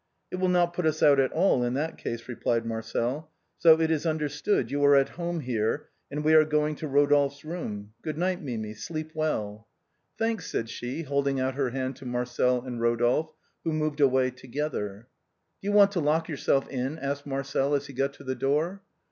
"It 0.31 0.37
will 0.37 0.49
not 0.49 0.73
put 0.73 0.87
us 0.87 1.03
out 1.03 1.19
at 1.19 1.31
all 1.31 1.63
in 1.63 1.75
that 1.75 1.95
case," 1.99 2.27
replied 2.27 2.65
Marcel," 2.65 3.29
so 3.59 3.79
it 3.79 3.91
is 3.91 4.03
understood, 4.07 4.71
you 4.71 4.83
are 4.83 4.95
at 4.95 5.09
home 5.09 5.41
here, 5.41 5.89
and 6.09 6.23
we 6.23 6.33
are 6.33 6.43
going 6.43 6.73
to 6.77 6.87
Rodolphe's 6.87 7.45
room. 7.45 7.93
Good 8.01 8.17
night, 8.17 8.41
Mimi, 8.41 8.73
sleep 8.73 9.11
well." 9.13 9.67
EPILOGUE 10.15 10.17
TO 10.17 10.17
THE 10.17 10.25
LOVES 10.25 10.25
OF 10.25 10.25
RODOLPHE 10.25 10.25
AND 10.25 10.33
MIMI. 10.33 10.33
327" 10.33 10.37
Thanks/' 10.41 10.51
said 10.51 10.69
she, 10.69 11.01
holding 11.03 11.39
out 11.39 11.53
her 11.53 11.69
hand 11.69 11.95
to 11.97 12.05
Marcel 12.07 12.61
and 12.63 12.79
Eodolphe, 12.81 13.33
who 13.63 13.71
moved 13.73 14.01
away 14.01 14.31
together." 14.31 15.07
Do 15.61 15.67
you 15.67 15.71
want 15.71 15.91
to 15.91 15.99
lock 15.99 16.27
yourself 16.27 16.67
in?" 16.67 16.97
asked 16.97 17.27
Marcel 17.27 17.75
as 17.75 17.85
he 17.85 17.93
got 17.93 18.13
to 18.15 18.23
the 18.23 18.33
door. 18.33 18.81